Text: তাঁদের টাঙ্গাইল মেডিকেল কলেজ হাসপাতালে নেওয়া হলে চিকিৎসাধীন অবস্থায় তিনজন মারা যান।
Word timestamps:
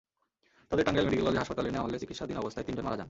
তাঁদের 0.69 0.85
টাঙ্গাইল 0.87 1.05
মেডিকেল 1.07 1.25
কলেজ 1.27 1.41
হাসপাতালে 1.41 1.69
নেওয়া 1.73 1.85
হলে 1.87 2.01
চিকিৎসাধীন 2.01 2.37
অবস্থায় 2.43 2.65
তিনজন 2.67 2.83
মারা 2.85 2.95
যান। 2.95 2.99